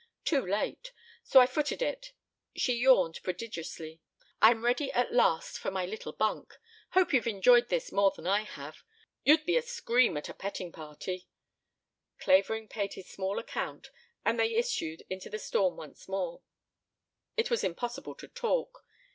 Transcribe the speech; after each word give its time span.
Too 0.25 0.43
late. 0.43 0.93
So 1.21 1.39
I 1.39 1.45
footed 1.45 1.79
it." 1.83 2.13
She 2.55 2.73
yawned 2.73 3.19
prodigiously. 3.21 4.01
"I'm 4.41 4.65
ready 4.65 4.91
at 4.93 5.13
last 5.13 5.59
for 5.59 5.69
my 5.69 5.85
little 5.85 6.11
bunk. 6.11 6.57
Hope 6.93 7.13
you've 7.13 7.27
enjoyed 7.27 7.69
this 7.69 7.91
more 7.91 8.09
than 8.09 8.25
I 8.25 8.41
have. 8.41 8.81
You'd 9.23 9.45
be 9.45 9.57
a 9.57 9.61
scream 9.61 10.17
at 10.17 10.27
a 10.27 10.33
petting 10.33 10.71
party." 10.71 11.27
Clavering 12.17 12.67
paid 12.67 12.93
his 12.93 13.09
small 13.11 13.37
account 13.37 13.91
and 14.25 14.39
they 14.39 14.55
issued 14.55 15.03
into 15.07 15.29
the 15.29 15.37
storm 15.37 15.77
once 15.77 16.07
more. 16.07 16.41
It 17.37 17.51
was 17.51 17.63
impossible 17.63 18.15
to 18.15 18.27
talk. 18.27 18.83